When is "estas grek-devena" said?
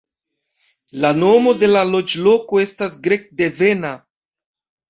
2.65-3.93